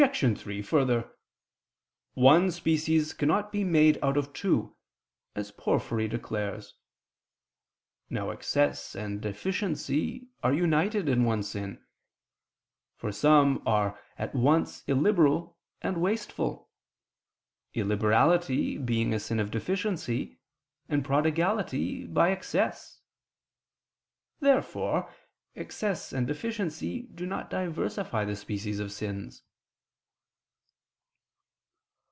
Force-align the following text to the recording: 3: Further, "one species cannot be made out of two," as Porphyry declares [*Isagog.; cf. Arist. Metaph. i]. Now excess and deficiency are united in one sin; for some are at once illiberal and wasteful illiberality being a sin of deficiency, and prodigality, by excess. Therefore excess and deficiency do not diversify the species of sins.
3: 0.11 0.63
Further, 0.63 1.11
"one 2.15 2.49
species 2.49 3.13
cannot 3.13 3.51
be 3.51 3.63
made 3.63 3.99
out 4.01 4.17
of 4.17 4.33
two," 4.33 4.75
as 5.35 5.51
Porphyry 5.51 6.07
declares 6.07 6.73
[*Isagog.; 8.09 8.09
cf. 8.09 8.09
Arist. 8.09 8.09
Metaph. 8.09 8.09
i]. 8.09 8.13
Now 8.25 8.29
excess 8.31 8.95
and 8.95 9.21
deficiency 9.21 10.27
are 10.41 10.53
united 10.55 11.07
in 11.07 11.23
one 11.23 11.43
sin; 11.43 11.85
for 12.95 13.11
some 13.11 13.61
are 13.63 14.01
at 14.17 14.33
once 14.33 14.83
illiberal 14.87 15.55
and 15.83 16.01
wasteful 16.01 16.71
illiberality 17.75 18.79
being 18.79 19.13
a 19.13 19.19
sin 19.19 19.39
of 19.39 19.51
deficiency, 19.51 20.39
and 20.89 21.05
prodigality, 21.05 22.07
by 22.07 22.31
excess. 22.31 23.01
Therefore 24.39 25.13
excess 25.55 26.11
and 26.11 26.25
deficiency 26.25 27.03
do 27.03 27.27
not 27.27 27.51
diversify 27.51 28.25
the 28.25 28.35
species 28.35 28.79
of 28.79 28.91
sins. 28.91 29.43